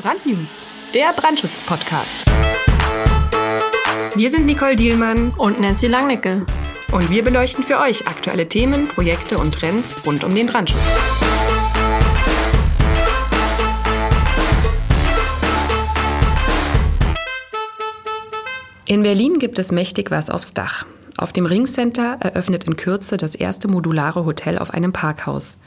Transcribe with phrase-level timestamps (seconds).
[0.00, 0.60] Brandnews,
[0.94, 2.24] der Brandschutz-Podcast.
[4.14, 6.46] Wir sind Nicole Dielmann und Nancy Langnickel.
[6.92, 10.80] Und wir beleuchten für euch aktuelle Themen, Projekte und Trends rund um den Brandschutz.
[18.86, 20.86] In Berlin gibt es mächtig was aufs Dach.
[21.16, 25.58] Auf dem Ringcenter eröffnet in Kürze das erste modulare Hotel auf einem Parkhaus.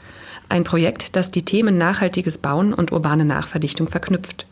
[0.52, 4.46] Ein Projekt, das die Themen nachhaltiges Bauen und urbane Nachverdichtung verknüpft.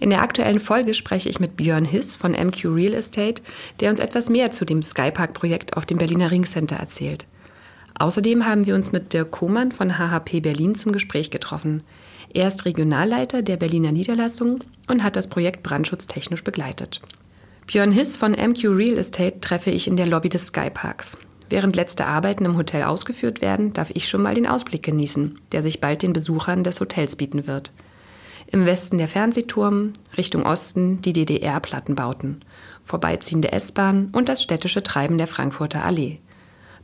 [0.00, 3.42] In der aktuellen Folge spreche ich mit Björn Hiss von MQ Real Estate,
[3.78, 7.26] der uns etwas mehr zu dem Skypark-Projekt auf dem Berliner Ringcenter erzählt.
[7.96, 11.84] Außerdem haben wir uns mit Dirk Kohmann von HHP Berlin zum Gespräch getroffen.
[12.34, 17.00] Er ist Regionalleiter der Berliner Niederlassung und hat das Projekt brandschutztechnisch begleitet.
[17.68, 21.18] Björn Hiss von MQ Real Estate treffe ich in der Lobby des Skyparks.
[21.48, 25.62] Während letzte Arbeiten im Hotel ausgeführt werden, darf ich schon mal den Ausblick genießen, der
[25.62, 27.72] sich bald den Besuchern des Hotels bieten wird.
[28.48, 32.44] Im Westen der Fernsehturm, Richtung Osten die DDR-Plattenbauten,
[32.82, 36.18] vorbeiziehende S-Bahn und das städtische Treiben der Frankfurter Allee.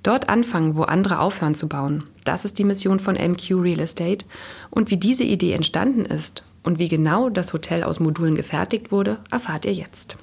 [0.02, 2.04] Dort anfangen, wo andere aufhören zu bauen.
[2.24, 4.26] Das ist die Mission von MQ Real Estate.
[4.70, 9.18] Und wie diese Idee entstanden ist und wie genau das Hotel aus Modulen gefertigt wurde,
[9.30, 10.18] erfahrt ihr jetzt.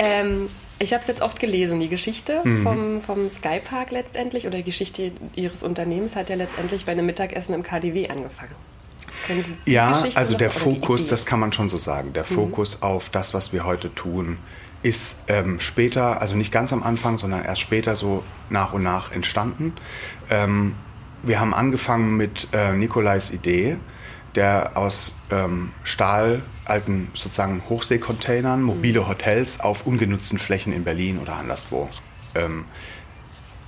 [0.00, 0.48] Ähm,
[0.84, 2.62] ich habe es jetzt oft gelesen, die Geschichte mhm.
[2.62, 7.54] vom, vom Skypark letztendlich oder die Geschichte Ihres Unternehmens hat ja letztendlich bei einem Mittagessen
[7.54, 8.54] im KDW angefangen.
[9.64, 12.34] ja, also der Fokus, das kann man schon so sagen, der mhm.
[12.34, 14.38] Fokus auf das, was wir heute tun,
[14.82, 19.12] ist ähm, später, also nicht ganz am Anfang, sondern erst später so nach und nach
[19.12, 19.72] entstanden.
[20.28, 20.74] Ähm,
[21.22, 23.78] wir haben angefangen mit äh, Nikolais Idee,
[24.34, 29.08] der aus ähm, Stahl, alten sozusagen Hochseekontainern, mobile mhm.
[29.08, 31.88] Hotels auf ungenutzten Flächen in Berlin oder anderswo
[32.34, 32.64] ähm,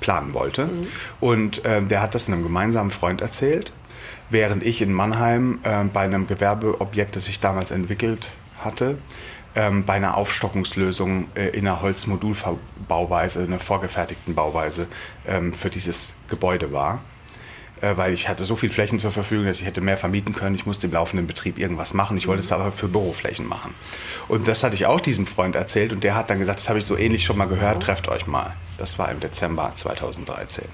[0.01, 0.67] planen wollte.
[0.67, 0.89] Mhm.
[1.21, 3.73] Und ähm, der hat das einem gemeinsamen Freund erzählt,
[4.31, 8.29] während ich in Mannheim äh, bei einem Gewerbeobjekt, das ich damals entwickelt
[8.63, 8.99] hatte,
[9.55, 14.89] ähm, bei einer Aufstockungslösung äh, in einer Holzmodulbauweise, einer vorgefertigten Bauweise
[15.27, 17.01] ähm, für dieses Gebäude war
[17.81, 20.55] weil ich hatte so viel Flächen zur Verfügung, dass ich hätte mehr vermieten können.
[20.55, 22.17] Ich musste im laufenden Betrieb irgendwas machen.
[22.17, 23.75] Ich wollte es aber für Büroflächen machen.
[24.29, 26.79] Und das hatte ich auch diesem Freund erzählt und der hat dann gesagt, das habe
[26.79, 28.55] ich so ähnlich schon mal gehört, trefft euch mal.
[28.79, 30.65] Das war im Dezember 2013.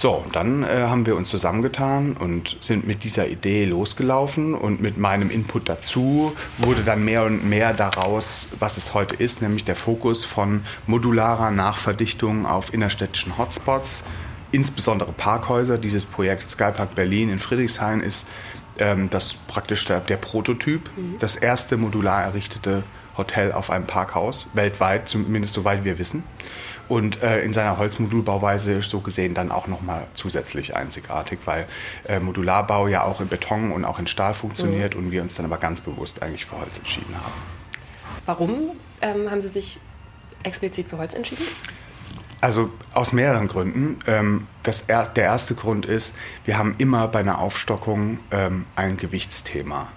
[0.00, 4.96] So, dann äh, haben wir uns zusammengetan und sind mit dieser Idee losgelaufen und mit
[4.96, 9.74] meinem Input dazu wurde dann mehr und mehr daraus, was es heute ist, nämlich der
[9.74, 14.04] Fokus von modularer Nachverdichtung auf innerstädtischen Hotspots,
[14.52, 15.78] insbesondere Parkhäuser.
[15.78, 18.26] Dieses Projekt Skypark Berlin in Friedrichshain ist
[18.78, 21.16] ähm, das praktisch der, der Prototyp, mhm.
[21.18, 22.82] das erste modular errichtete
[23.16, 26.22] Hotel auf einem Parkhaus, weltweit, zumindest soweit wir wissen.
[26.88, 31.66] Und äh, in seiner Holzmodulbauweise so gesehen dann auch nochmal zusätzlich einzigartig, weil
[32.06, 35.04] äh, Modularbau ja auch in Beton und auch in Stahl funktioniert mhm.
[35.04, 37.32] und wir uns dann aber ganz bewusst eigentlich für Holz entschieden haben.
[38.24, 38.70] Warum
[39.02, 39.78] ähm, haben Sie sich
[40.44, 41.44] explizit für Holz entschieden?
[42.40, 44.00] Also aus mehreren Gründen.
[44.06, 49.88] Ähm, das, der erste Grund ist, wir haben immer bei einer Aufstockung ähm, ein Gewichtsthema.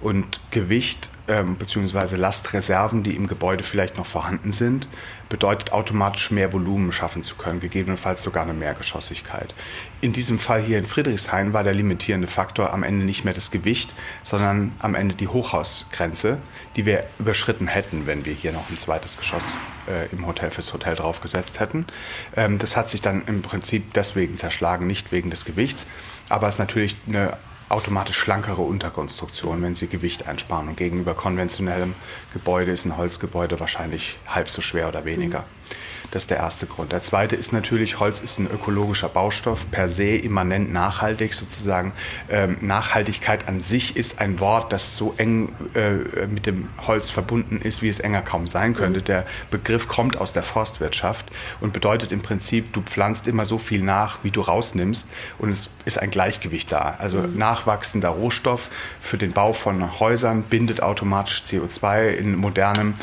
[0.00, 2.16] Und Gewicht ähm, bzw.
[2.16, 4.88] Lastreserven, die im Gebäude vielleicht noch vorhanden sind,
[5.28, 9.54] bedeutet automatisch mehr Volumen schaffen zu können, gegebenenfalls sogar eine Mehrgeschossigkeit.
[10.00, 13.50] In diesem Fall hier in Friedrichshain war der limitierende Faktor am Ende nicht mehr das
[13.50, 16.38] Gewicht, sondern am Ende die Hochhausgrenze,
[16.76, 19.56] die wir überschritten hätten, wenn wir hier noch ein zweites Geschoss
[19.88, 21.86] äh, im Hotel fürs Hotel draufgesetzt hätten.
[22.36, 25.86] Ähm, das hat sich dann im Prinzip deswegen zerschlagen, nicht wegen des Gewichts,
[26.28, 27.36] aber es ist natürlich eine
[27.68, 30.68] automatisch schlankere Unterkonstruktion, wenn sie Gewicht einsparen.
[30.68, 31.94] Und gegenüber konventionellem
[32.32, 35.40] Gebäude ist ein Holzgebäude wahrscheinlich halb so schwer oder weniger.
[35.40, 35.65] Mhm.
[36.10, 36.92] Das ist der erste Grund.
[36.92, 41.92] Der zweite ist natürlich, Holz ist ein ökologischer Baustoff, per se immanent nachhaltig sozusagen.
[42.30, 47.60] Ähm, Nachhaltigkeit an sich ist ein Wort, das so eng äh, mit dem Holz verbunden
[47.60, 49.00] ist, wie es enger kaum sein könnte.
[49.00, 49.04] Mhm.
[49.04, 51.26] Der Begriff kommt aus der Forstwirtschaft
[51.60, 55.70] und bedeutet im Prinzip, du pflanzt immer so viel nach, wie du rausnimmst und es
[55.84, 56.96] ist ein Gleichgewicht da.
[56.98, 57.36] Also mhm.
[57.36, 62.94] nachwachsender Rohstoff für den Bau von Häusern bindet automatisch CO2 in modernem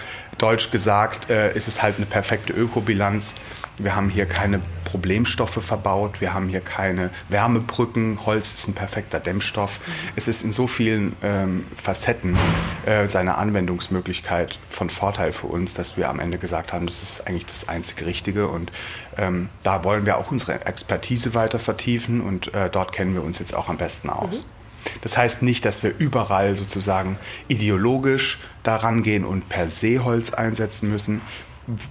[0.44, 3.34] Deutsch gesagt, äh, ist es halt eine perfekte Ökobilanz.
[3.78, 9.22] Wir haben hier keine Problemstoffe verbaut, wir haben hier keine Wärmebrücken, Holz ist ein perfekter
[9.22, 9.80] Dämmstoff.
[10.18, 12.38] Es ist in so vielen ähm, Facetten
[12.86, 17.26] äh, seine Anwendungsmöglichkeit von Vorteil für uns, dass wir am Ende gesagt haben, das ist
[17.26, 18.74] eigentlich das einzige Richtige und
[19.18, 23.40] ähm, da wollen wir auch unsere Expertise weiter vertiefen und äh, dort kennen wir uns
[23.40, 24.42] jetzt auch am besten aus.
[24.42, 24.63] Mhm.
[25.02, 30.90] Das heißt nicht, dass wir überall sozusagen ideologisch daran gehen und per se Holz einsetzen
[30.90, 31.22] müssen.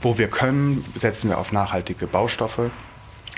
[0.03, 2.71] Wo wir können, setzen wir auf nachhaltige Baustoffe,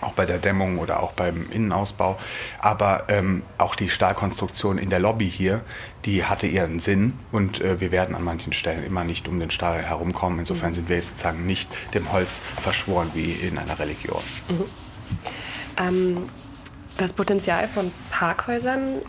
[0.00, 2.18] auch bei der Dämmung oder auch beim Innenausbau.
[2.58, 5.60] Aber ähm, auch die Stahlkonstruktion in der Lobby hier,
[6.04, 9.52] die hatte ihren Sinn und äh, wir werden an manchen Stellen immer nicht um den
[9.52, 10.40] Stahl herumkommen.
[10.40, 14.22] Insofern sind wir jetzt sozusagen nicht dem Holz verschworen wie in einer Religion.
[14.48, 14.64] Mhm.
[15.76, 16.16] Ähm,
[16.96, 19.02] das Potenzial von Parkhäusern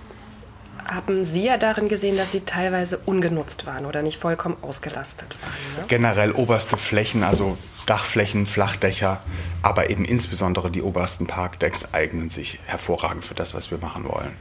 [0.86, 5.82] haben Sie ja darin gesehen, dass sie teilweise ungenutzt waren oder nicht vollkommen ausgelastet waren.
[5.82, 5.88] Ne?
[5.88, 9.22] Generell oberste Flächen, also Dachflächen, Flachdächer,
[9.62, 14.32] aber eben insbesondere die obersten Parkdecks eignen sich hervorragend für das, was wir machen wollen.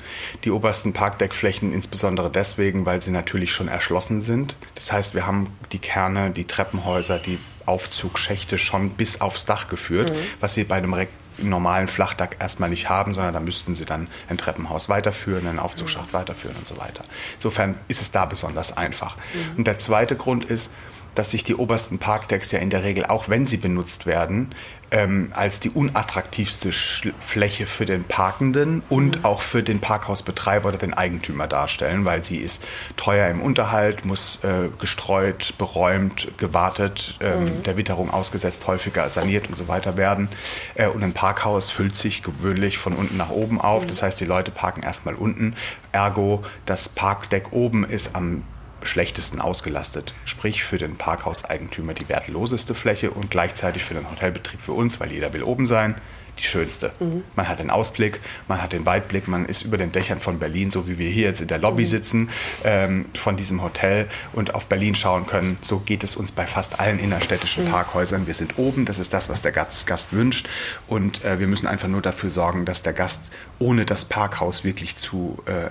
[0.45, 4.57] Die obersten Parkdeckflächen insbesondere deswegen, weil sie natürlich schon erschlossen sind.
[4.75, 10.11] Das heißt, wir haben die Kerne, die Treppenhäuser, die Aufzugschächte schon bis aufs Dach geführt,
[10.11, 10.19] mhm.
[10.41, 10.95] was sie bei einem
[11.39, 16.13] normalen Flachdach erstmal nicht haben, sondern da müssten sie dann ein Treppenhaus weiterführen, einen Aufzugsschacht
[16.13, 17.05] weiterführen und so weiter.
[17.35, 19.17] Insofern ist es da besonders einfach.
[19.17, 19.59] Mhm.
[19.59, 20.73] Und der zweite Grund ist,
[21.15, 24.55] dass sich die obersten Parkdecks ja in der Regel, auch wenn sie benutzt werden,
[24.95, 29.25] ähm, als die unattraktivste Fläche für den Parkenden und mhm.
[29.25, 32.65] auch für den Parkhausbetreiber oder den Eigentümer darstellen, weil sie ist
[32.97, 37.63] teuer im Unterhalt, muss äh, gestreut, beräumt, gewartet, ähm, mhm.
[37.65, 40.29] der Witterung ausgesetzt, häufiger saniert und so weiter werden.
[40.77, 43.83] Äh, und ein Parkhaus füllt sich gewöhnlich von unten nach oben auf.
[43.83, 43.89] Mhm.
[43.89, 45.57] Das heißt, die Leute parken erstmal unten.
[45.91, 48.45] Ergo, das Parkdeck oben ist am
[48.85, 50.15] schlechtesten ausgelastet.
[50.25, 55.13] Sprich für den Parkhauseigentümer die wertloseste Fläche und gleichzeitig für den Hotelbetrieb für uns, weil
[55.13, 55.95] jeder will oben sein,
[56.39, 56.93] die schönste.
[57.01, 57.25] Mhm.
[57.37, 60.71] Man hat den Ausblick, man hat den Weitblick, man ist über den Dächern von Berlin,
[60.71, 61.87] so wie wir hier jetzt in der Lobby mhm.
[61.87, 62.31] sitzen,
[62.65, 65.59] ähm, von diesem Hotel und auf Berlin schauen können.
[65.63, 67.71] So geht es uns bei fast allen innerstädtischen mhm.
[67.71, 68.27] Parkhäusern.
[68.27, 70.49] Wir sind oben, das ist das, was der Gast, Gast wünscht.
[70.87, 73.21] Und äh, wir müssen einfach nur dafür sorgen, dass der Gast
[73.59, 75.71] ohne das Parkhaus wirklich zu, äh,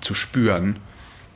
[0.00, 0.76] zu spüren,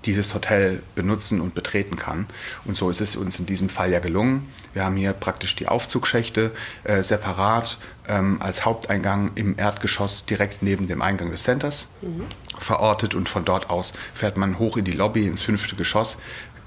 [0.08, 2.26] dieses Hotel benutzen und betreten kann.
[2.64, 4.50] Und so ist es uns in diesem Fall ja gelungen.
[4.72, 6.50] Wir haben hier praktisch die Aufzugschächte
[6.84, 7.76] äh, separat
[8.08, 12.24] ähm, als Haupteingang im Erdgeschoss direkt neben dem Eingang des Centers mhm.
[12.58, 16.16] verortet und von dort aus fährt man hoch in die Lobby ins fünfte Geschoss,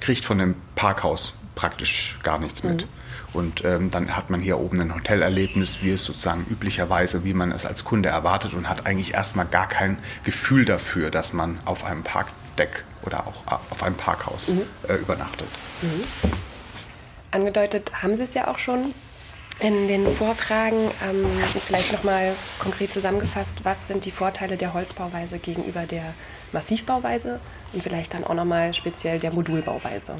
[0.02, 2.84] kriegt von dem Parkhaus praktisch gar nichts mit.
[2.84, 2.90] Mhm.
[3.34, 7.52] Und ähm, dann hat man hier oben ein Hotelerlebnis, wie es sozusagen üblicherweise, wie man
[7.52, 11.86] es als Kunde erwartet und hat eigentlich erstmal gar kein Gefühl dafür, dass man auf
[11.86, 14.62] einem Parkdeck oder auch auf einem Parkhaus mhm.
[14.88, 15.48] äh, übernachtet.
[15.82, 16.04] Mhm.
[17.32, 18.94] Angedeutet haben Sie es ja auch schon
[19.60, 20.92] in den Vorfragen.
[21.08, 21.26] Ähm,
[21.66, 26.14] vielleicht nochmal konkret zusammengefasst, was sind die Vorteile der Holzbauweise gegenüber der
[26.52, 27.40] Massivbauweise
[27.74, 30.16] und vielleicht dann auch nochmal speziell der Modulbauweise?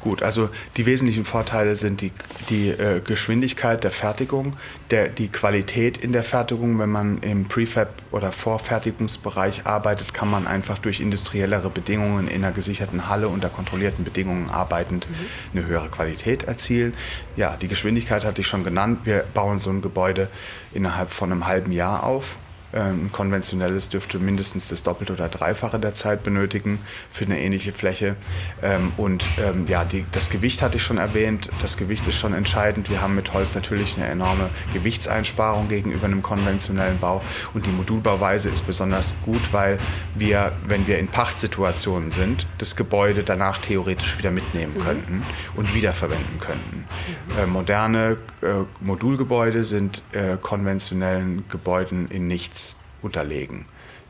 [0.00, 2.12] Gut, also die wesentlichen Vorteile sind die,
[2.50, 4.54] die äh, Geschwindigkeit der Fertigung,
[4.90, 6.78] der, die Qualität in der Fertigung.
[6.78, 12.52] Wenn man im Prefab oder Vorfertigungsbereich arbeitet, kann man einfach durch industriellere Bedingungen in einer
[12.52, 15.58] gesicherten Halle unter kontrollierten Bedingungen arbeitend mhm.
[15.58, 16.92] eine höhere Qualität erzielen.
[17.36, 19.00] Ja, die Geschwindigkeit hatte ich schon genannt.
[19.04, 20.28] Wir bauen so ein Gebäude
[20.74, 22.36] innerhalb von einem halben Jahr auf
[22.80, 26.80] ein konventionelles dürfte mindestens das Doppelte oder Dreifache der Zeit benötigen
[27.12, 28.16] für eine ähnliche Fläche.
[28.62, 31.48] Ähm, und ähm, ja, die, das Gewicht hatte ich schon erwähnt.
[31.62, 32.90] Das Gewicht ist schon entscheidend.
[32.90, 37.22] Wir haben mit Holz natürlich eine enorme Gewichtseinsparung gegenüber einem konventionellen Bau.
[37.52, 39.78] Und die Modulbauweise ist besonders gut, weil
[40.14, 44.84] wir, wenn wir in Pachtsituationen sind, das Gebäude danach theoretisch wieder mitnehmen mhm.
[44.84, 45.22] könnten
[45.54, 46.84] und wiederverwenden könnten.
[47.28, 47.38] Mhm.
[47.38, 48.46] Äh, moderne äh,
[48.80, 52.63] Modulgebäude sind äh, konventionellen Gebäuden in nichts
[53.04, 53.66] unterlegen.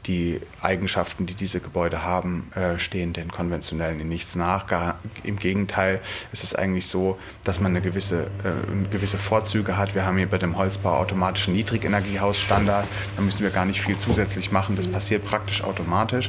[0.07, 4.67] Die Eigenschaften, die diese Gebäude haben, äh, stehen den konventionellen in nichts nach.
[5.23, 9.95] Im Gegenteil, es ist eigentlich so, dass man eine gewisse, äh, gewisse Vorzüge hat.
[9.95, 12.87] Wir haben hier bei dem Holzbau automatischen Niedrigenergiehausstandard.
[13.17, 14.77] Da müssen wir gar nicht viel zusätzlich machen.
[14.77, 16.29] Das passiert praktisch automatisch.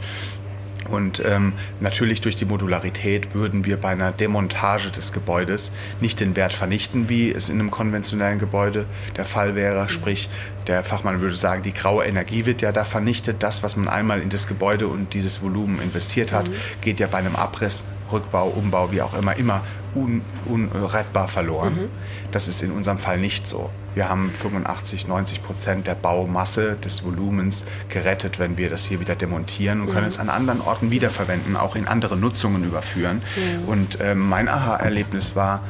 [0.90, 6.36] Und ähm, natürlich durch die Modularität würden wir bei einer Demontage des Gebäudes nicht den
[6.36, 8.86] Wert vernichten, wie es in einem konventionellen Gebäude
[9.18, 9.90] der Fall wäre.
[9.90, 10.30] Sprich,
[10.68, 13.44] der Fachmann würde sagen, die graue Energie wird ja da vernichtet.
[13.44, 16.56] Das, was man einmal in das Gebäude und dieses Volumen investiert hat, mhm.
[16.82, 19.62] geht ja bei einem Abriss, Rückbau, Umbau, wie auch immer, immer
[19.96, 21.74] un, unrettbar verloren.
[21.74, 21.90] Mhm.
[22.32, 23.70] Das ist in unserem Fall nicht so.
[23.94, 29.16] Wir haben 85, 90 Prozent der Baumasse des Volumens gerettet, wenn wir das hier wieder
[29.16, 29.94] demontieren und mhm.
[29.94, 33.22] können es an anderen Orten wiederverwenden, auch in andere Nutzungen überführen.
[33.36, 33.70] Mhm.
[33.70, 35.62] Und äh, mein Aha-Erlebnis war,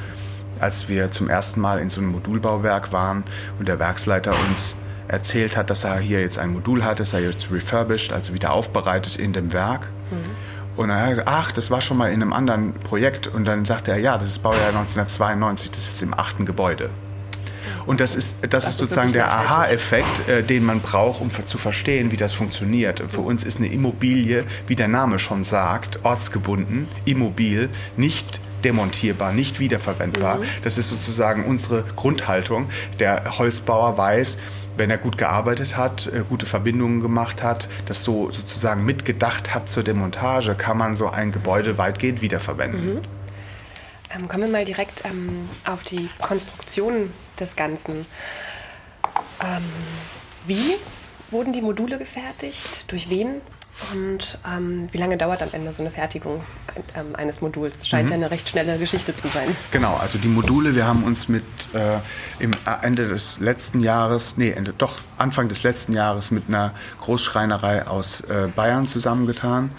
[0.60, 3.24] als wir zum ersten Mal in so einem Modulbauwerk waren
[3.60, 4.75] und der Werksleiter uns
[5.08, 8.53] erzählt hat, dass er hier jetzt ein Modul hat, das er jetzt refurbished, also wieder
[8.53, 9.88] aufbereitet in dem Werk.
[10.10, 10.55] Mhm.
[10.75, 13.27] Und dann hat er gesagt, ach, das war schon mal in einem anderen Projekt.
[13.27, 16.89] Und dann sagte er, ja, das ist Baujahr 1992, das ist jetzt im achten Gebäude.
[17.86, 21.58] Und das ist, das, das ist sozusagen der Aha-Effekt, äh, den man braucht, um zu
[21.58, 23.03] verstehen, wie das funktioniert.
[23.10, 29.60] Für uns ist eine Immobilie, wie der Name schon sagt, ortsgebunden, immobil, nicht demontierbar, nicht
[29.60, 30.38] wiederverwendbar.
[30.38, 30.44] Mhm.
[30.63, 32.70] Das ist sozusagen unsere Grundhaltung.
[33.00, 34.38] Der Holzbauer weiß,
[34.77, 39.70] wenn er gut gearbeitet hat, äh, gute Verbindungen gemacht hat, das so sozusagen mitgedacht hat
[39.70, 42.96] zur Demontage, kann man so ein Gebäude weitgehend wiederverwenden.
[42.96, 43.01] Mhm.
[44.15, 48.05] Ähm, kommen wir mal direkt ähm, auf die Konstruktion des Ganzen.
[49.41, 49.63] Ähm,
[50.46, 50.75] wie
[51.32, 52.86] wurden die Module gefertigt?
[52.88, 53.41] Durch wen?
[53.94, 56.41] Und ähm, wie lange dauert am Ende so eine Fertigung
[56.96, 57.86] ähm, eines Moduls?
[57.86, 58.12] Scheint mhm.
[58.12, 59.48] ja eine recht schnelle Geschichte zu sein.
[59.72, 61.98] Genau, also die Module, wir haben uns mit äh,
[62.39, 62.51] im
[62.82, 68.22] Ende des letzten Jahres, nee, Ende, doch Anfang des letzten Jahres mit einer Großschreinerei aus
[68.22, 69.72] äh, Bayern zusammengetan,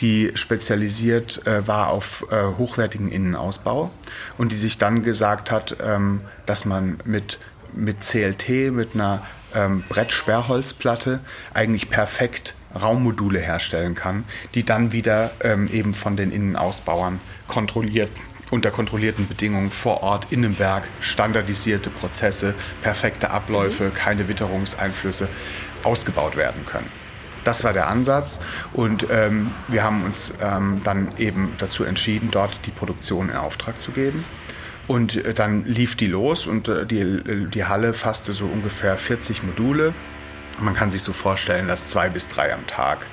[0.00, 3.90] die spezialisiert äh, war auf äh, hochwertigen Innenausbau
[4.36, 7.38] und die sich dann gesagt hat, ähm, dass man mit
[7.76, 11.18] mit CLT, mit einer ähm, Brettsperrholzplatte
[11.52, 18.10] eigentlich perfekt Raummodule herstellen kann, die dann wieder ähm, eben von den Innenausbauern kontrolliert
[18.50, 25.28] unter kontrollierten Bedingungen vor Ort in einem Werk standardisierte Prozesse, perfekte Abläufe, keine Witterungseinflüsse
[25.82, 26.88] ausgebaut werden können.
[27.42, 28.40] Das war der Ansatz
[28.72, 33.80] und ähm, wir haben uns ähm, dann eben dazu entschieden, dort die Produktion in Auftrag
[33.80, 34.24] zu geben.
[34.86, 38.96] Und äh, dann lief die los und äh, die, äh, die Halle fasste so ungefähr
[38.96, 39.94] 40 Module
[40.60, 43.06] man kann sich so vorstellen, dass zwei bis drei am Tag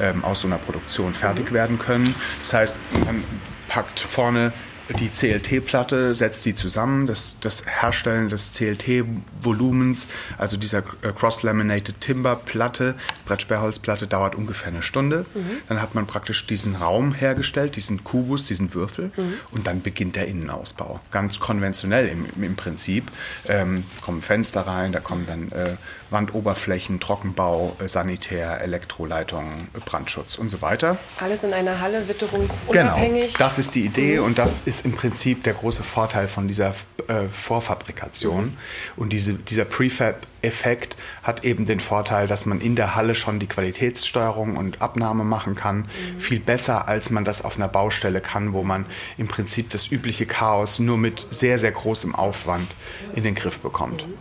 [0.00, 1.54] ähm, aus so einer Produktion fertig mhm.
[1.54, 2.14] werden können.
[2.40, 3.22] Das heißt, man
[3.68, 4.52] packt vorne
[4.90, 7.06] die CLT-Platte setzt sie zusammen.
[7.06, 15.24] Das, das Herstellen des CLT-Volumens, also dieser äh, Cross-Laminated Timber-Platte, Brettsperrholzplatte, dauert ungefähr eine Stunde.
[15.34, 15.62] Mhm.
[15.68, 19.10] Dann hat man praktisch diesen Raum hergestellt, diesen Kubus, diesen Würfel.
[19.16, 19.34] Mhm.
[19.52, 21.00] Und dann beginnt der Innenausbau.
[21.10, 23.10] Ganz konventionell im, im Prinzip.
[23.48, 25.76] Ähm, kommen Fenster rein, da kommen dann äh,
[26.14, 30.98] Wandoberflächen, Trockenbau, Sanitär, Elektroleitungen, Brandschutz und so weiter.
[31.20, 33.34] Alles in einer Halle, witterungsunabhängig.
[33.34, 34.24] Genau, das ist die Idee mhm.
[34.24, 36.74] und das ist ist im Prinzip der große Vorteil von dieser
[37.06, 38.44] äh, Vorfabrikation.
[38.44, 38.56] Mhm.
[38.96, 43.46] Und diese, dieser Prefab-Effekt hat eben den Vorteil, dass man in der Halle schon die
[43.46, 45.78] Qualitätssteuerung und Abnahme machen kann.
[45.78, 46.20] Mhm.
[46.20, 50.26] Viel besser, als man das auf einer Baustelle kann, wo man im Prinzip das übliche
[50.26, 52.70] Chaos nur mit sehr, sehr großem Aufwand
[53.14, 54.06] in den Griff bekommt.
[54.06, 54.14] Mhm.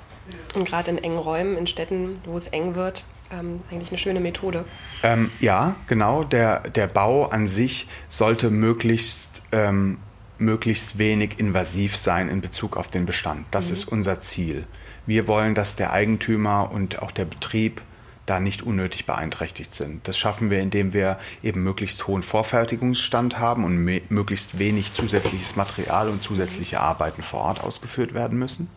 [0.53, 4.19] Und gerade in engen Räumen, in Städten, wo es eng wird, ähm, eigentlich eine schöne
[4.19, 4.65] Methode.
[5.01, 6.23] Ähm, ja, genau.
[6.23, 9.97] Der, der Bau an sich sollte möglichst ähm,
[10.37, 13.45] möglichst wenig invasiv sein in Bezug auf den Bestand.
[13.51, 13.73] Das mhm.
[13.73, 14.65] ist unser Ziel.
[15.05, 17.81] Wir wollen, dass der Eigentümer und auch der Betrieb
[18.25, 20.07] da nicht unnötig beeinträchtigt sind.
[20.07, 23.77] Das schaffen wir, indem wir eben möglichst hohen Vorfertigungsstand haben und
[24.09, 28.69] möglichst wenig zusätzliches Material und zusätzliche Arbeiten vor Ort ausgeführt werden müssen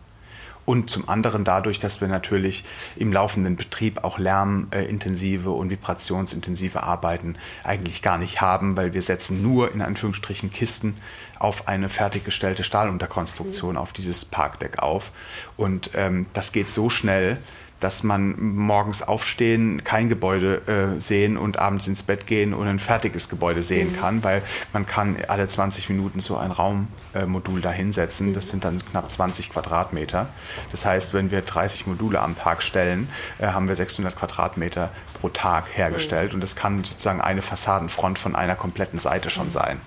[0.67, 2.65] und zum anderen dadurch, dass wir natürlich
[2.97, 9.41] im laufenden Betrieb auch lärmintensive und vibrationsintensive Arbeiten eigentlich gar nicht haben, weil wir setzen
[9.41, 10.97] nur in Anführungsstrichen Kisten
[11.39, 13.77] auf eine fertiggestellte Stahlunterkonstruktion mhm.
[13.77, 15.13] auf dieses Parkdeck auf.
[15.55, 17.37] Und ähm, das geht so schnell,
[17.79, 22.79] dass man morgens aufstehen, kein Gebäude äh, sehen und abends ins Bett gehen und ein
[22.79, 23.99] fertiges Gebäude sehen mhm.
[23.99, 24.41] kann, weil
[24.73, 28.33] man kann alle 20 Minuten so ein Raummodul äh, da hinsetzen.
[28.33, 30.29] Das sind dann knapp 20 Quadratmeter.
[30.71, 35.29] Das heißt, wenn wir 30 Module am Tag stellen, äh, haben wir 600 Quadratmeter pro
[35.29, 36.35] Tag hergestellt mhm.
[36.35, 39.53] und das kann sozusagen eine Fassadenfront von einer kompletten Seite schon mhm.
[39.53, 39.81] sein.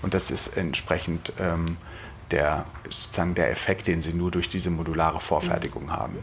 [0.00, 1.76] Und das ist entsprechend ähm,
[2.30, 5.92] der, sozusagen der Effekt, den Sie nur durch diese modulare Vorfertigung mhm.
[5.92, 6.18] haben.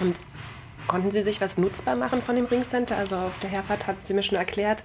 [0.00, 0.16] Und
[0.86, 2.96] konnten Sie sich was nutzbar machen von dem Ringcenter?
[2.96, 4.82] Also auf der Herfahrt hat sie mir schon erklärt,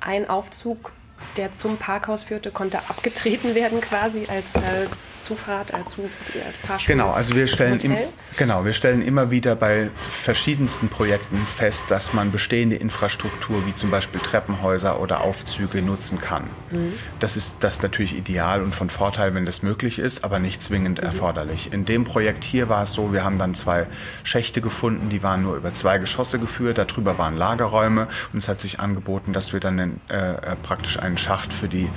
[0.00, 0.92] ein Aufzug
[1.36, 4.86] der zum Parkhaus führte, konnte abgetreten werden quasi als äh,
[5.20, 6.94] Zufahrt, als zu, äh, Fahrstuhl.
[6.94, 7.96] Genau, also wir stellen, im,
[8.36, 13.90] genau, wir stellen immer wieder bei verschiedensten Projekten fest, dass man bestehende Infrastruktur wie zum
[13.90, 16.44] Beispiel Treppenhäuser oder Aufzüge nutzen kann.
[16.70, 16.94] Mhm.
[17.18, 20.98] Das ist das natürlich ideal und von Vorteil, wenn das möglich ist, aber nicht zwingend
[20.98, 21.06] mhm.
[21.06, 21.72] erforderlich.
[21.72, 23.86] In dem Projekt hier war es so, wir haben dann zwei
[24.24, 28.60] Schächte gefunden, die waren nur über zwei Geschosse geführt, darüber waren Lagerräume und es hat
[28.60, 31.88] sich angeboten, dass wir dann äh, äh praktisch einen Schacht für die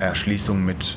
[0.00, 0.96] Erschließung mit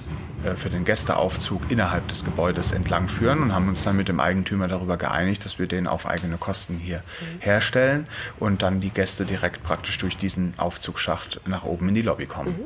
[0.56, 4.68] für den Gästeaufzug innerhalb des Gebäudes entlang führen und haben uns dann mit dem Eigentümer
[4.68, 7.42] darüber geeinigt, dass wir den auf eigene Kosten hier mhm.
[7.42, 8.08] herstellen
[8.40, 12.56] und dann die Gäste direkt praktisch durch diesen Aufzugsschacht nach oben in die Lobby kommen.
[12.58, 12.64] Mhm.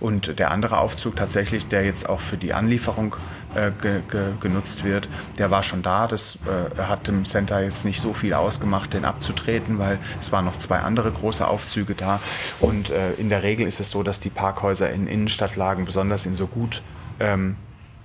[0.00, 3.16] Und der andere Aufzug tatsächlich, der jetzt auch für die Anlieferung
[3.54, 5.08] äh, ge ge genutzt wird,
[5.38, 6.06] der war schon da.
[6.06, 10.44] Das äh, hat dem Center jetzt nicht so viel ausgemacht, den abzutreten, weil es waren
[10.44, 12.20] noch zwei andere große Aufzüge da.
[12.60, 16.36] Und äh, in der Regel ist es so, dass die Parkhäuser in Innenstadtlagen, besonders in
[16.36, 16.82] so gut
[17.22, 17.56] ähm,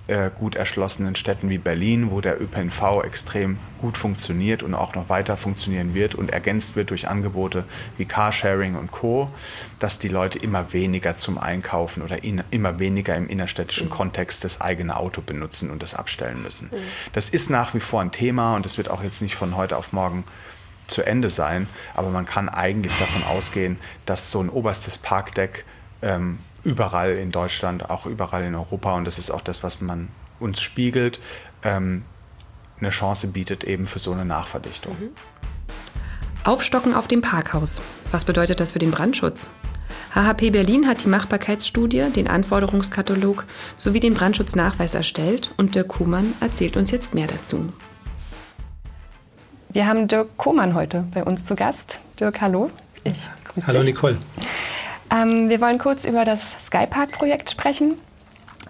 [0.08, 5.10] äh, gut erschlossenen Städten wie Berlin, wo der ÖPNV extrem gut funktioniert und auch noch
[5.10, 7.64] weiter funktionieren wird und ergänzt wird durch Angebote
[7.98, 9.30] wie Carsharing und Co.,
[9.80, 13.92] dass die Leute immer weniger zum Einkaufen oder in, immer weniger im innerstädtischen mhm.
[13.92, 16.70] Kontext das eigene Auto benutzen und das abstellen müssen.
[16.72, 16.78] Mhm.
[17.12, 19.76] Das ist nach wie vor ein Thema und das wird auch jetzt nicht von heute
[19.76, 20.24] auf morgen
[20.86, 25.66] zu Ende sein, aber man kann eigentlich davon ausgehen, dass so ein oberstes Parkdeck
[26.00, 30.08] ähm, überall in Deutschland, auch überall in Europa, und das ist auch das, was man
[30.40, 31.20] uns spiegelt,
[31.62, 32.04] ähm,
[32.80, 34.96] eine Chance bietet eben für so eine Nachverdichtung.
[34.98, 35.10] Mhm.
[36.44, 37.82] Aufstocken auf dem Parkhaus.
[38.12, 39.48] Was bedeutet das für den Brandschutz?
[40.14, 43.44] HHP Berlin hat die Machbarkeitsstudie, den Anforderungskatalog
[43.76, 47.72] sowie den Brandschutznachweis erstellt und Dirk Kuhmann erzählt uns jetzt mehr dazu.
[49.70, 52.00] Wir haben Dirk Kuhmann heute bei uns zu Gast.
[52.18, 52.70] Dirk, hallo.
[53.04, 53.28] Ich
[53.66, 53.88] hallo dich.
[53.88, 54.16] Nicole.
[55.10, 57.96] Ähm, wir wollen kurz über das Skypark-Projekt sprechen.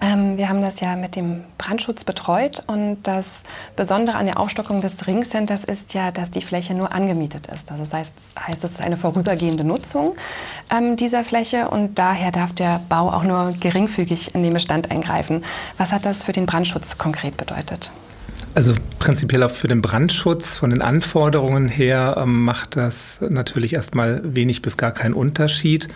[0.00, 3.42] Ähm, wir haben das ja mit dem Brandschutz betreut und das
[3.74, 7.72] Besondere an der Aufstockung des Ringcenters ist ja, dass die Fläche nur angemietet ist.
[7.72, 10.14] Also das heißt, heißt es ist eine vorübergehende Nutzung
[10.70, 15.44] ähm, dieser Fläche und daher darf der Bau auch nur geringfügig in den Bestand eingreifen.
[15.78, 17.90] Was hat das für den Brandschutz konkret bedeutet?
[18.54, 24.20] Also prinzipiell auch für den Brandschutz von den Anforderungen her ähm, macht das natürlich erstmal
[24.24, 25.88] wenig bis gar keinen Unterschied.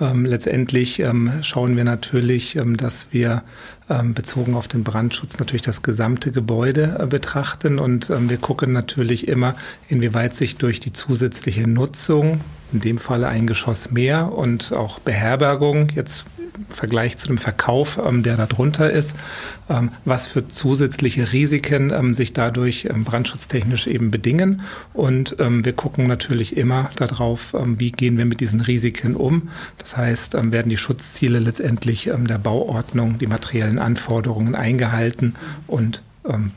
[0.00, 3.42] Ähm, letztendlich ähm, schauen wir natürlich, ähm, dass wir
[3.88, 8.72] ähm, bezogen auf den Brandschutz natürlich das gesamte Gebäude äh, betrachten und ähm, wir gucken
[8.72, 9.54] natürlich immer,
[9.88, 12.40] inwieweit sich durch die zusätzliche Nutzung,
[12.72, 16.24] in dem Falle ein Geschoss mehr und auch Beherbergung jetzt
[16.68, 19.16] Vergleich zu dem Verkauf, ähm, der darunter ist,
[19.68, 24.62] ähm, was für zusätzliche Risiken ähm, sich dadurch ähm, brandschutztechnisch eben bedingen.
[24.94, 29.48] Und ähm, wir gucken natürlich immer darauf, ähm, wie gehen wir mit diesen Risiken um.
[29.78, 35.34] Das heißt, werden die Schutzziele letztendlich der Bauordnung, die materiellen Anforderungen eingehalten
[35.66, 36.02] und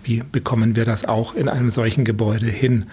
[0.03, 2.87] wie bekommen wir das auch in einem solchen Gebäude hin?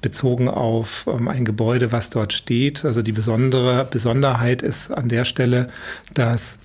[0.00, 2.84] Bezogen auf ähm, ein Gebäude, was dort steht.
[2.84, 5.68] Also die besondere Besonderheit ist an der Stelle,
[6.14, 6.58] dass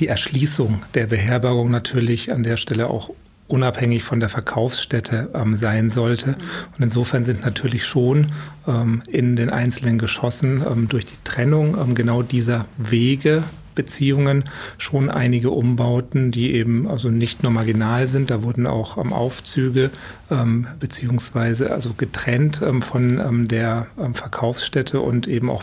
[0.00, 3.10] die Erschließung der Beherbergung natürlich an der Stelle auch
[3.48, 6.36] unabhängig von der Verkaufsstätte ähm, sein sollte.
[6.76, 8.26] Und insofern sind natürlich schon
[8.66, 13.42] ähm, in den einzelnen Geschossen ähm, durch die Trennung ähm, genau dieser Wege
[13.78, 14.42] Beziehungen
[14.76, 18.28] schon einige Umbauten, die eben also nicht nur marginal sind.
[18.30, 19.92] Da wurden auch ähm, Aufzüge
[20.32, 25.62] ähm, beziehungsweise also getrennt ähm, von ähm, der ähm, Verkaufsstätte und eben auch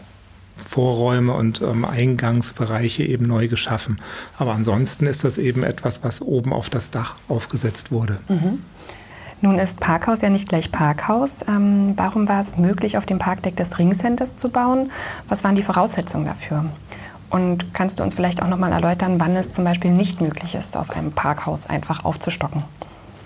[0.56, 4.00] Vorräume und ähm, Eingangsbereiche eben neu geschaffen.
[4.38, 8.20] Aber ansonsten ist das eben etwas, was oben auf das Dach aufgesetzt wurde.
[8.30, 8.60] Mhm.
[9.42, 11.44] Nun ist Parkhaus ja nicht gleich Parkhaus.
[11.48, 14.92] Ähm, warum war es möglich, auf dem Parkdeck des Ringcenters zu bauen?
[15.28, 16.66] Was waren die Voraussetzungen dafür?
[17.30, 20.56] Und kannst du uns vielleicht auch noch mal erläutern, wann es zum Beispiel nicht möglich
[20.56, 22.64] ist, auf einem Parkhaus einfach aufzustocken?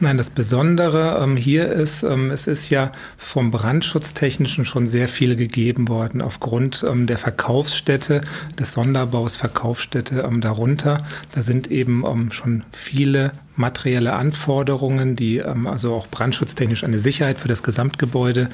[0.02, 5.36] Nein, das Besondere ähm, hier ist, ähm, es ist ja vom Brandschutztechnischen schon sehr viel
[5.36, 8.22] gegeben worden aufgrund ähm, der Verkaufsstätte,
[8.58, 11.04] des Sonderbaus Verkaufsstätte ähm, darunter.
[11.36, 17.38] Da sind eben ähm, schon viele materielle Anforderungen, die ähm, also auch brandschutztechnisch eine Sicherheit
[17.38, 18.50] für das Gesamtgebäude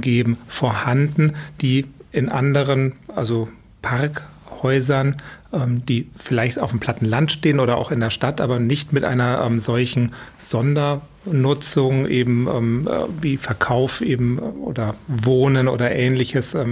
[0.00, 3.48] geben, vorhanden, die in anderen, also
[3.82, 4.22] Park
[4.66, 5.16] Häusern,
[5.52, 8.92] ähm, die vielleicht auf dem platten Land stehen oder auch in der Stadt, aber nicht
[8.92, 15.92] mit einer ähm, solchen Sondernutzung eben ähm, äh, wie Verkauf eben äh, oder Wohnen oder
[15.92, 16.66] ähnliches äh,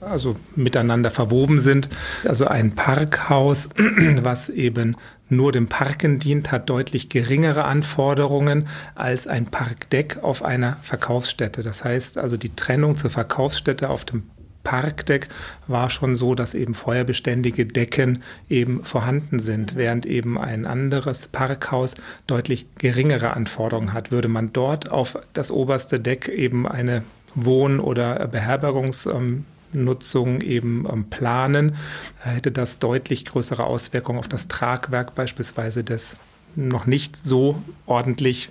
[0.00, 1.88] also miteinander verwoben sind.
[2.24, 3.68] Also ein Parkhaus,
[4.22, 4.96] was eben
[5.28, 11.62] nur dem Parken dient, hat deutlich geringere Anforderungen als ein Parkdeck auf einer Verkaufsstätte.
[11.62, 14.24] Das heißt also die Trennung zur Verkaufsstätte auf dem
[14.68, 15.28] Parkdeck
[15.66, 21.94] war schon so, dass eben feuerbeständige Decken eben vorhanden sind, während eben ein anderes Parkhaus
[22.26, 24.10] deutlich geringere Anforderungen hat.
[24.10, 27.02] Würde man dort auf das oberste Deck eben eine
[27.34, 31.74] Wohn- oder Beherbergungsnutzung eben ähm, planen,
[32.18, 36.18] hätte das deutlich größere Auswirkungen auf das Tragwerk beispielsweise des
[36.56, 38.50] noch nicht so ordentlich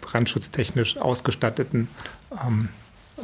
[0.00, 1.86] brandschutztechnisch ausgestatteten
[2.32, 2.68] ähm,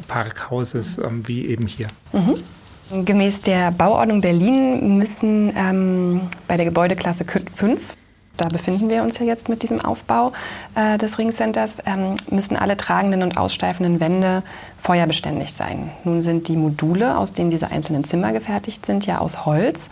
[0.07, 1.87] Parkhauses ähm, wie eben hier.
[2.13, 3.05] Mhm.
[3.05, 7.95] Gemäß der Bauordnung Berlin müssen ähm, bei der Gebäudeklasse 5
[8.39, 10.31] da befinden wir uns ja jetzt mit diesem Aufbau
[10.73, 14.43] äh, des Ringcenters, ähm, müssen alle tragenden und aussteifenden Wände
[14.81, 15.91] feuerbeständig sein.
[16.05, 19.89] Nun sind die Module, aus denen diese einzelnen Zimmer gefertigt sind, ja aus Holz.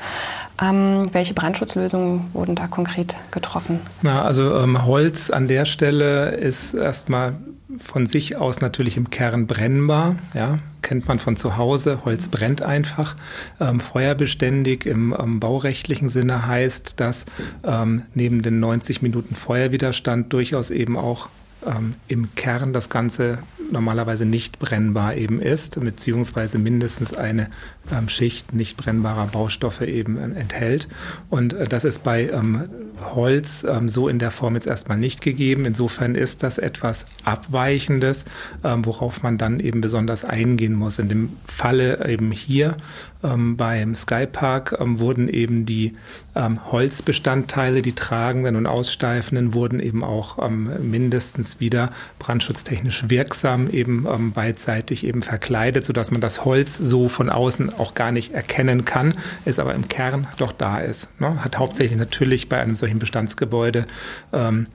[0.62, 3.82] Ähm, welche Brandschutzlösungen wurden da konkret getroffen?
[4.02, 7.34] Na, also ähm, Holz an der Stelle ist erstmal
[7.80, 10.16] von sich aus natürlich im Kern brennbar.
[10.34, 12.00] Ja, kennt man von zu Hause.
[12.06, 13.16] Holz brennt einfach.
[13.60, 17.26] Ähm, feuerbeständig im ähm, baurechtlichen Sinne heißt, dass
[17.64, 21.30] ähm, neben den 90 Minuten Feuerwiderstand durchaus eben auch
[21.68, 23.40] ähm, im Kern das Ganze
[23.72, 27.50] normalerweise nicht brennbar eben ist, beziehungsweise mindestens eine
[27.92, 30.88] ähm, Schicht nicht brennbarer Baustoffe eben äh, enthält.
[31.30, 32.70] Und äh, das ist bei ähm,
[33.16, 35.66] Holz ähm, so in der Form jetzt erstmal nicht gegeben.
[35.66, 38.26] Insofern ist das etwas Abweichendes,
[38.64, 41.00] ähm, worauf man dann eben besonders eingehen muss.
[41.00, 42.76] In dem Falle eben hier
[43.24, 45.94] ähm, beim Skypark ähm, wurden eben die
[46.38, 55.22] Holzbestandteile, die tragenden und aussteifenden, wurden eben auch mindestens wieder brandschutztechnisch wirksam eben beidseitig eben
[55.22, 59.14] verkleidet, sodass man das Holz so von außen auch gar nicht erkennen kann,
[59.46, 61.10] es aber im Kern doch da ist.
[61.20, 61.44] Ne?
[61.44, 63.88] Hat hauptsächlich natürlich bei einem solchen Bestandsgebäude
[64.34, 64.68] ähm,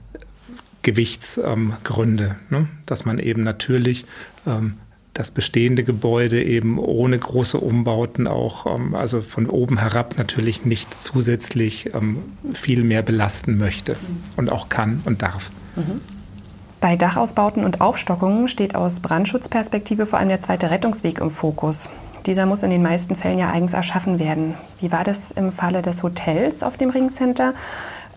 [0.83, 2.69] Gewichtsgründe, ähm, ne?
[2.87, 4.05] dass man eben natürlich
[4.47, 4.75] ähm,
[5.15, 11.01] das bestehende Gebäude eben ohne große Umbauten auch, ähm, also von oben herab natürlich nicht
[11.01, 12.19] zusätzlich ähm,
[12.55, 13.97] viel mehr belasten möchte
[14.37, 15.51] und auch kann und darf.
[15.77, 16.01] Mhm.
[16.83, 21.89] Bei Dachausbauten und Aufstockungen steht aus Brandschutzperspektive vor allem der zweite Rettungsweg im Fokus.
[22.27, 24.55] Dieser muss in den meisten Fällen ja eigens erschaffen werden.
[24.81, 27.55] Wie war das im Falle des Hotels auf dem Ringcenter?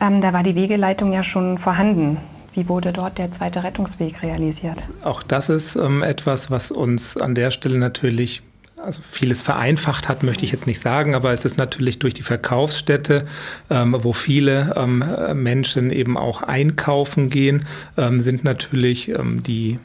[0.01, 2.17] Ähm, da war die Wegeleitung ja schon vorhanden.
[2.53, 4.89] Wie wurde dort der zweite Rettungsweg realisiert?
[5.03, 8.41] Auch das ist ähm, etwas, was uns an der Stelle natürlich
[8.85, 12.21] also vieles vereinfacht hat, möchte ich jetzt nicht sagen, aber es ist natürlich durch die
[12.21, 13.25] Verkaufsstätte,
[13.69, 17.65] ähm, wo viele ähm, Menschen eben auch einkaufen gehen,
[17.97, 19.79] ähm, sind natürlich ähm, die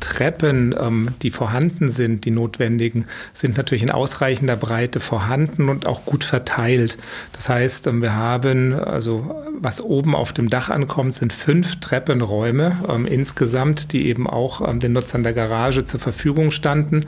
[0.00, 6.04] Treppen, ähm, die vorhanden sind, die notwendigen, sind natürlich in ausreichender Breite vorhanden und auch
[6.04, 6.98] gut verteilt.
[7.32, 12.76] Das heißt, ähm, wir haben, also was oben auf dem Dach ankommt, sind fünf Treppenräume
[12.88, 17.00] ähm, insgesamt, die eben auch ähm, den Nutzern der Garage zur Verfügung standen,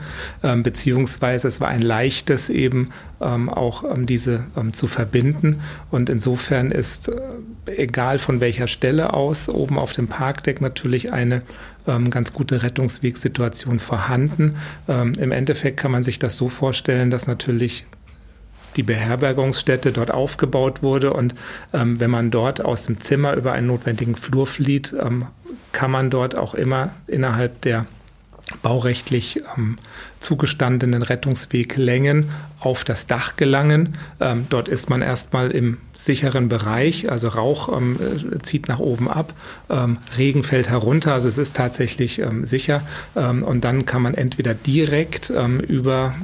[0.43, 2.89] ähm, beziehungsweise es war ein leichtes eben
[3.21, 5.61] ähm, auch diese zu verbinden.
[5.91, 7.15] Und insofern ist, äh,
[7.65, 11.41] egal von welcher Stelle aus, oben auf dem Parkdeck natürlich eine
[11.87, 14.55] ähm, ganz gute Rettungswegsituation vorhanden.
[14.87, 17.85] Ähm, Im Endeffekt kann man sich das so vorstellen, dass natürlich
[18.75, 21.33] die Beherbergungsstätte dort aufgebaut wurde und
[21.73, 25.25] ähm, wenn man dort aus dem Zimmer über einen notwendigen Flur flieht, ähm,
[25.71, 27.85] kann man dort auch immer innerhalb der
[28.61, 29.75] baurechtlich ähm,
[30.19, 32.29] zugestandenen Rettungsweglängen
[32.59, 33.89] auf das Dach gelangen.
[34.19, 39.09] Ähm, dort ist man erstmal im sicheren Bereich, also Rauch ähm, äh, zieht nach oben
[39.09, 39.33] ab,
[39.69, 42.81] ähm, Regen fällt herunter, also es ist tatsächlich ähm, sicher.
[43.15, 45.31] Ähm, und dann kann man entweder direkt
[45.67, 46.15] über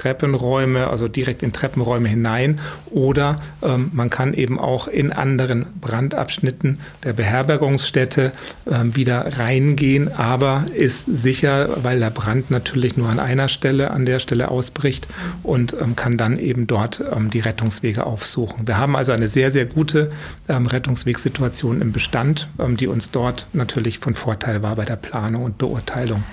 [0.00, 2.58] Treppenräume, also direkt in Treppenräume hinein
[2.90, 8.32] oder ähm, man kann eben auch in anderen Brandabschnitten der Beherbergungsstätte
[8.70, 14.06] ähm, wieder reingehen, aber ist sicher, weil der Brand natürlich nur an einer Stelle, an
[14.06, 15.06] der Stelle ausbricht
[15.42, 18.66] und ähm, kann dann eben dort ähm, die Rettungswege aufsuchen.
[18.66, 20.08] Wir haben also eine sehr, sehr gute
[20.48, 25.44] ähm, Rettungswegsituation im Bestand, ähm, die uns dort natürlich von Vorteil war bei der Planung
[25.44, 26.24] und Beurteilung.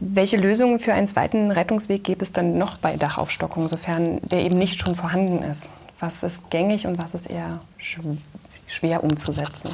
[0.00, 4.58] Welche Lösungen für einen zweiten Rettungsweg gibt es dann noch bei Dachaufstockung, sofern der eben
[4.58, 5.70] nicht schon vorhanden ist?
[6.00, 7.60] Was ist gängig und was ist eher
[8.66, 9.70] schwer umzusetzen?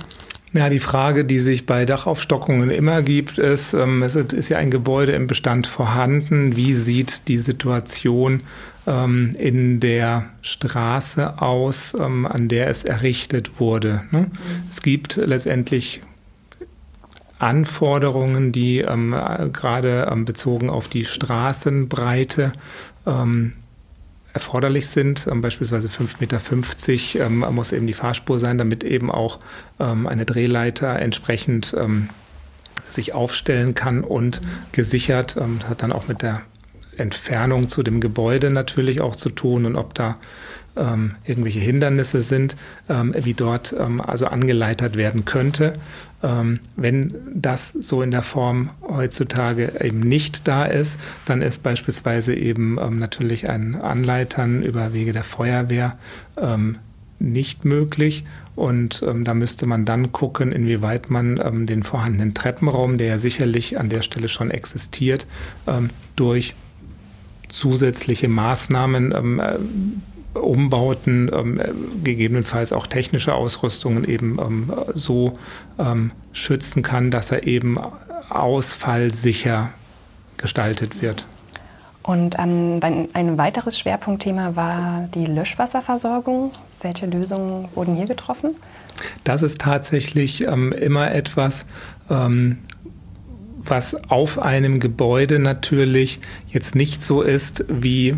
[0.53, 4.73] Ja, die Frage, die sich bei Dachaufstockungen immer gibt, ist, ähm, es ist ja ein
[4.73, 6.57] Gebäude im Bestand vorhanden.
[6.57, 8.43] Wie sieht die Situation
[8.85, 14.03] ähm, in der Straße aus, ähm, an der es errichtet wurde?
[14.11, 14.23] Ne?
[14.23, 14.31] Mhm.
[14.69, 16.01] Es gibt letztendlich
[17.41, 19.11] Anforderungen, die ähm,
[19.53, 22.53] gerade ähm, bezogen auf die Straßenbreite
[23.07, 23.55] ähm,
[24.33, 25.27] erforderlich sind.
[25.27, 29.39] Ähm, beispielsweise 5,50 Meter ähm, muss eben die Fahrspur sein, damit eben auch
[29.81, 31.75] ähm, eine Drehleiter entsprechend
[32.87, 34.41] sich aufstellen kann und
[34.73, 35.37] gesichert.
[35.69, 36.43] hat dann auch mit der
[37.01, 40.17] Entfernung zu dem Gebäude natürlich auch zu tun und ob da
[40.77, 42.57] ähm, irgendwelche Hindernisse sind,
[42.89, 45.75] ähm, wie dort ähm, also angeleitet werden könnte.
[46.23, 52.35] Ähm, wenn das so in der Form heutzutage eben nicht da ist, dann ist beispielsweise
[52.35, 55.99] eben ähm, natürlich ein Anleitern über Wege der Feuerwehr
[56.37, 56.79] ähm,
[57.19, 58.25] nicht möglich.
[58.57, 63.19] Und ähm, da müsste man dann gucken, inwieweit man ähm, den vorhandenen Treppenraum, der ja
[63.19, 65.27] sicherlich an der Stelle schon existiert,
[65.67, 66.55] ähm, durch
[67.51, 69.59] zusätzliche Maßnahmen äh,
[70.35, 71.61] Umbauten, ähm,
[72.05, 75.33] gegebenenfalls auch technische Ausrüstungen eben ähm, so
[75.79, 77.77] ähm, schützen kann, dass er eben
[78.29, 79.71] ausfallsicher
[80.37, 81.27] gestaltet wird.
[82.03, 82.81] Und ähm,
[83.13, 86.53] ein weiteres Schwerpunktthema war die Löschwasserversorgung.
[86.81, 88.57] Welche Lösungen wurden hier getroffen?
[89.25, 91.67] Das ist tatsächlich ähm, immer etwas,
[92.09, 92.59] ähm,
[93.65, 98.17] was auf einem Gebäude natürlich jetzt nicht so ist wie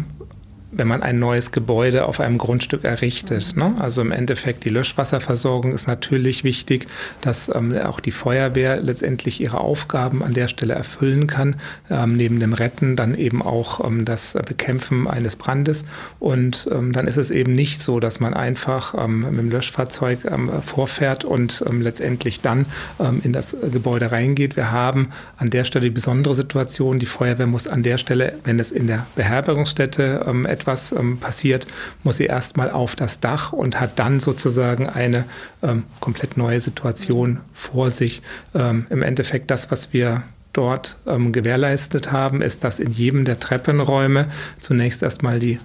[0.73, 3.57] wenn man ein neues Gebäude auf einem Grundstück errichtet.
[3.57, 3.75] Ne?
[3.79, 6.87] Also im Endeffekt die Löschwasserversorgung ist natürlich wichtig,
[7.21, 11.57] dass ähm, auch die Feuerwehr letztendlich ihre Aufgaben an der Stelle erfüllen kann,
[11.91, 15.85] ähm, neben dem Retten dann eben auch ähm, das Bekämpfen eines Brandes.
[16.19, 20.25] Und ähm, dann ist es eben nicht so, dass man einfach ähm, mit dem Löschfahrzeug
[20.25, 22.67] ähm, vorfährt und letztendlich dann
[23.23, 24.57] in das Gebäude reingeht.
[24.57, 28.59] Wir haben an der Stelle die besondere Situation, die Feuerwehr muss an der Stelle, wenn
[28.59, 31.67] es in der Beherbergungsstätte etwas etwas ähm, passiert,
[32.03, 35.25] muss sie erstmal auf das Dach und hat dann sozusagen eine
[35.63, 38.23] ähm, komplett neue Situation vor sich.
[38.55, 40.23] Ähm, Im Endeffekt das, was wir
[40.53, 44.27] dort ähm, gewährleistet haben, ist, dass in jedem der Treppenräume
[44.61, 45.59] zunächst erstmal die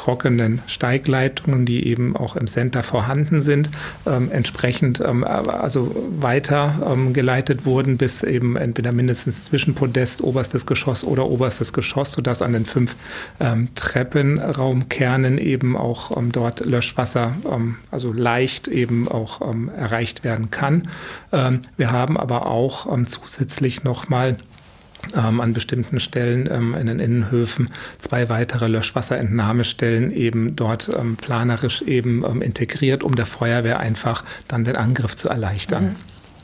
[0.00, 3.70] trockenen Steigleitungen, die eben auch im Center vorhanden sind,
[4.06, 11.04] ähm, entsprechend ähm, also weiter ähm, geleitet wurden bis eben entweder mindestens Zwischenpodest, oberstes Geschoss
[11.04, 12.96] oder oberstes Geschoss, sodass an den fünf
[13.40, 17.34] ähm, Treppenraumkernen eben auch ähm, dort Löschwasser
[17.90, 19.40] also leicht eben auch
[19.76, 20.88] erreicht werden kann.
[21.30, 24.36] wir haben aber auch zusätzlich nochmal
[25.16, 31.82] ähm, an bestimmten Stellen ähm, in den Innenhöfen zwei weitere Löschwasserentnahmestellen eben dort ähm, planerisch
[31.82, 35.84] eben ähm, integriert, um der Feuerwehr einfach dann den Angriff zu erleichtern.
[35.84, 35.96] Mhm.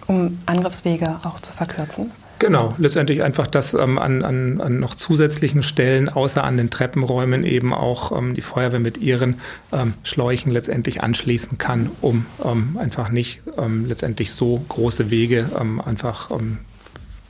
[0.09, 2.13] Um Angriffswege auch zu verkürzen?
[2.39, 7.45] Genau, letztendlich einfach, dass ähm, an, an, an noch zusätzlichen Stellen, außer an den Treppenräumen,
[7.45, 9.37] eben auch ähm, die Feuerwehr mit ihren
[9.73, 15.47] ähm, Schläuchen letztendlich anschließen kann, um ähm, einfach nicht ähm, letztendlich so große Wege
[15.85, 16.31] einfach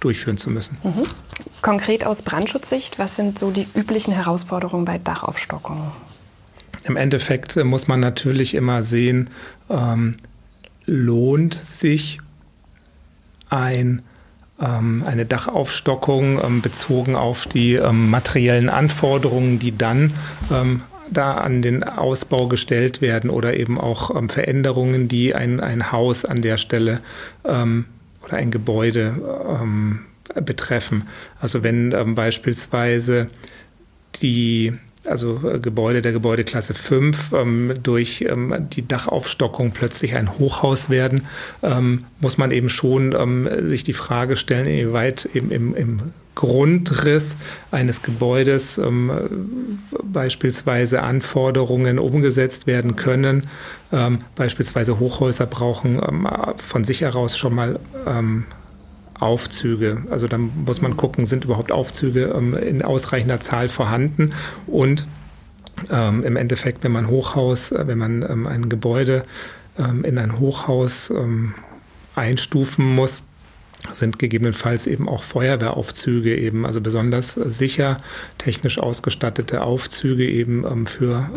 [0.00, 0.78] durchführen zu müssen.
[0.82, 1.02] Mhm.
[1.62, 5.90] Konkret aus Brandschutzsicht, was sind so die üblichen Herausforderungen bei Dachaufstockungen?
[6.84, 9.30] Im Endeffekt äh, muss man natürlich immer sehen,
[9.68, 10.14] ähm,
[10.84, 12.20] lohnt sich
[13.50, 14.02] ein,
[14.60, 20.12] ähm, eine Dachaufstockung ähm, bezogen auf die ähm, materiellen Anforderungen, die dann
[21.08, 26.42] da an den Ausbau gestellt werden oder eben auch Veränderungen, die ein, ein Haus an
[26.42, 26.98] der Stelle
[28.26, 29.14] oder ein Gebäude
[29.60, 31.08] ähm, betreffen.
[31.40, 33.28] Also wenn ähm, beispielsweise
[34.22, 34.74] die
[35.08, 41.22] also äh, Gebäude der Gebäudeklasse 5 ähm, durch ähm, die Dachaufstockung plötzlich ein Hochhaus werden,
[41.62, 46.00] ähm, muss man eben schon ähm, sich die Frage stellen, inwieweit eben im, im
[46.34, 47.38] Grundriss
[47.70, 49.10] eines Gebäudes ähm,
[50.04, 53.44] beispielsweise Anforderungen umgesetzt werden können.
[53.90, 55.98] Ähm, beispielsweise Hochhäuser brauchen
[56.58, 57.80] von sich heraus schon mal
[59.18, 60.04] Aufzüge.
[60.10, 64.32] Also dann muss man gucken, sind überhaupt Aufzüge ähm, in ausreichender Zahl vorhanden
[64.66, 65.06] und
[65.90, 69.24] ähm, im Endeffekt, wenn man Hochhaus, äh, wenn man ähm, ein Gebäude
[69.78, 71.54] ähm, in ein Hochhaus ähm,
[72.14, 73.24] einstufen muss,
[73.92, 77.98] sind gegebenenfalls eben auch Feuerwehraufzüge eben, also besonders sicher
[78.38, 81.28] technisch ausgestattete Aufzüge eben ähm, für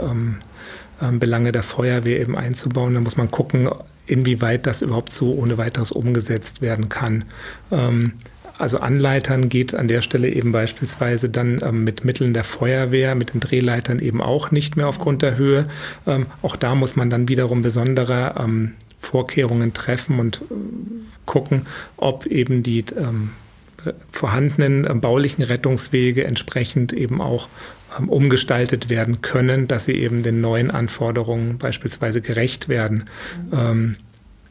[1.14, 2.94] Belange der Feuerwehr eben einzubauen.
[2.94, 3.70] Da muss man gucken,
[4.06, 7.26] inwieweit das überhaupt so ohne weiteres umgesetzt werden kann.
[7.72, 8.14] Ähm,
[8.58, 13.34] also Anleitern geht an der Stelle eben beispielsweise dann ähm, mit Mitteln der Feuerwehr, mit
[13.34, 15.64] den Drehleitern eben auch nicht mehr aufgrund der Höhe.
[16.06, 20.42] Ähm, auch da muss man dann wiederum besondere ähm, Vorkehrungen treffen und
[21.26, 21.64] gucken,
[21.96, 23.30] ob eben die ähm,
[24.12, 27.58] vorhandenen äh, baulichen Rettungswege entsprechend eben auch ähm,
[28.08, 33.10] umgestaltet werden können, dass sie eben den neuen Anforderungen beispielsweise gerecht werden.
[33.52, 33.96] Mhm.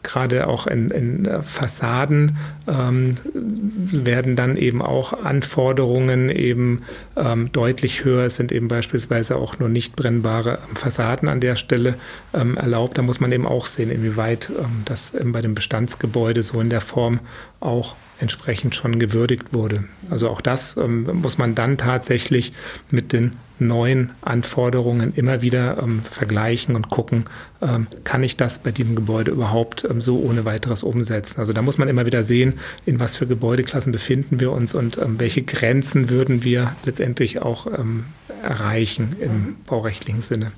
[0.08, 6.80] Gerade auch in, in äh, Fassaden ähm, werden dann eben auch Anforderungen eben
[7.14, 8.24] ähm, deutlich höher.
[8.24, 11.94] Es sind eben beispielsweise auch nur nicht brennbare Fassaden an der Stelle
[12.32, 12.96] ähm, erlaubt.
[12.96, 16.80] Da muss man eben auch sehen, inwieweit ähm, das bei dem Bestandsgebäude so in der
[16.80, 17.20] Form
[17.60, 19.84] auch entsprechend schon gewürdigt wurde.
[20.08, 22.54] Also auch das ähm, muss man dann tatsächlich
[22.90, 27.24] mit den neuen Anforderungen immer wieder ähm, vergleichen und gucken,
[27.60, 31.40] ähm, kann ich das bei diesem Gebäude überhaupt ähm, so ohne weiteres umsetzen.
[31.40, 32.54] Also da muss man immer wieder sehen,
[32.86, 37.66] in was für Gebäudeklassen befinden wir uns und ähm, welche Grenzen würden wir letztendlich auch
[37.66, 38.04] ähm,
[38.42, 40.52] erreichen im baurechtlichen Sinne.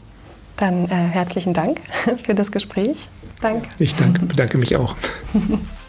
[0.57, 1.81] Dann äh, herzlichen Dank
[2.23, 3.09] für das Gespräch.
[3.41, 3.69] Danke.
[3.79, 4.95] Ich danke, bedanke mich auch.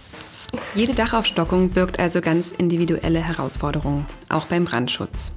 [0.73, 5.33] Jede Dachaufstockung birgt also ganz individuelle Herausforderungen, auch beim Brandschutz.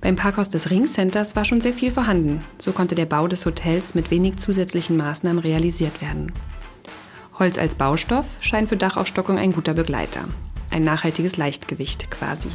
[0.00, 2.42] Beim Parkhaus des Ringcenters war schon sehr viel vorhanden.
[2.58, 6.32] So konnte der Bau des Hotels mit wenig zusätzlichen Maßnahmen realisiert werden.
[7.38, 10.24] Holz als Baustoff scheint für Dachaufstockung ein guter Begleiter.
[10.72, 12.48] Ein nachhaltiges Leichtgewicht quasi.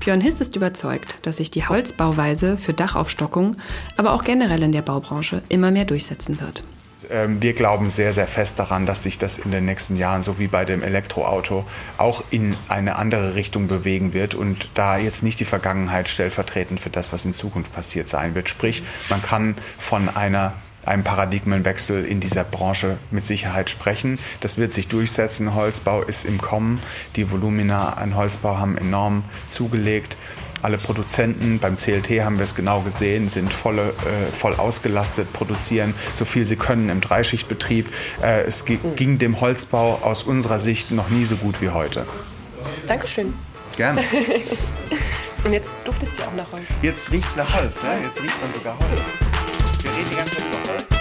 [0.00, 3.56] Björn Hist ist überzeugt, dass sich die Holzbauweise für Dachaufstockung,
[3.96, 6.62] aber auch generell in der Baubranche immer mehr durchsetzen wird.
[7.10, 10.38] Ähm, wir glauben sehr, sehr fest daran, dass sich das in den nächsten Jahren, so
[10.38, 11.66] wie bei dem Elektroauto,
[11.98, 16.90] auch in eine andere Richtung bewegen wird und da jetzt nicht die Vergangenheit stellvertretend für
[16.90, 18.48] das, was in Zukunft passiert sein wird.
[18.48, 20.54] Sprich, man kann von einer
[20.86, 24.18] einem Paradigmenwechsel in dieser Branche mit Sicherheit sprechen.
[24.40, 25.54] Das wird sich durchsetzen.
[25.54, 26.82] Holzbau ist im Kommen.
[27.16, 30.16] Die Volumina an Holzbau haben enorm zugelegt.
[30.64, 35.94] Alle Produzenten, beim CLT haben wir es genau gesehen, sind volle, äh, voll ausgelastet, produzieren
[36.14, 37.92] so viel sie können im Dreischichtbetrieb.
[38.22, 42.06] Äh, es ging dem Holzbau aus unserer Sicht noch nie so gut wie heute.
[42.86, 43.34] Dankeschön.
[43.76, 44.02] Gerne.
[45.44, 46.74] Und jetzt duftet es ja auch nach Holz.
[46.80, 47.98] Jetzt riecht es nach Holz, ja?
[48.02, 49.82] Jetzt riecht man sogar Holz.
[49.82, 50.93] Wir reden die ganze Zeit über Holz.